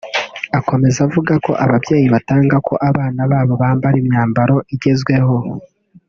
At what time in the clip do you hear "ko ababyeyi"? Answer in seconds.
1.45-2.07